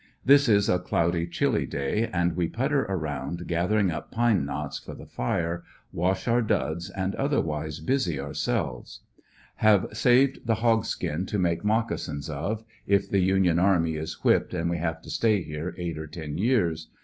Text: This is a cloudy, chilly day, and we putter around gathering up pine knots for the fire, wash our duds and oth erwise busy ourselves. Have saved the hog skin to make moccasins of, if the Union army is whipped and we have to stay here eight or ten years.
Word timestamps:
This 0.25 0.49
is 0.49 0.67
a 0.67 0.79
cloudy, 0.79 1.27
chilly 1.27 1.67
day, 1.67 2.07
and 2.11 2.35
we 2.35 2.47
putter 2.47 2.85
around 2.85 3.45
gathering 3.45 3.91
up 3.91 4.09
pine 4.09 4.45
knots 4.45 4.79
for 4.79 4.95
the 4.95 5.05
fire, 5.05 5.63
wash 5.93 6.27
our 6.27 6.41
duds 6.41 6.89
and 6.89 7.15
oth 7.17 7.33
erwise 7.33 7.81
busy 7.85 8.19
ourselves. 8.19 9.01
Have 9.57 9.89
saved 9.93 10.39
the 10.47 10.55
hog 10.55 10.85
skin 10.85 11.27
to 11.27 11.37
make 11.37 11.63
moccasins 11.63 12.31
of, 12.31 12.63
if 12.87 13.07
the 13.11 13.19
Union 13.21 13.59
army 13.59 13.95
is 13.95 14.23
whipped 14.23 14.55
and 14.55 14.71
we 14.71 14.79
have 14.79 15.03
to 15.03 15.11
stay 15.11 15.43
here 15.43 15.75
eight 15.77 15.99
or 15.99 16.07
ten 16.07 16.35
years. 16.39 16.87